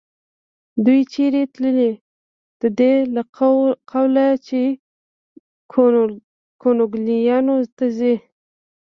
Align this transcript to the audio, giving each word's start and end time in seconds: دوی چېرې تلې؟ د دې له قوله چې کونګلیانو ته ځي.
دوی 0.85 1.01
چېرې 1.13 1.43
تلې؟ 1.53 1.91
د 2.61 2.63
دې 2.79 2.93
له 3.15 3.21
قوله 3.91 4.27
چې 4.47 4.61
کونګلیانو 6.61 7.55
ته 7.77 7.85
ځي. 7.97 8.15